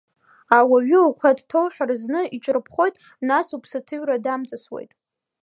[0.57, 2.95] Ауаҩы укәа дҭоуҳәҳәр, зны иҽырԥхоит,
[3.27, 4.91] нас уԥсаҭыҩра дамҵасуеит.